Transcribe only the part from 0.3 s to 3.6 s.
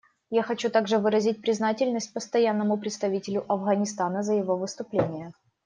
Я хочу также выразить признательность Постоянному представителю